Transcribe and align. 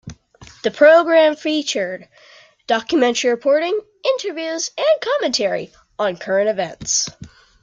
The 0.63 0.71
program 0.71 1.35
featured 1.35 2.09
documentary 2.65 3.29
reporting, 3.29 3.79
interviews 4.03 4.71
and 4.75 4.99
commentary 5.03 5.71
on 5.99 6.17
current 6.17 6.49
events. 6.49 7.07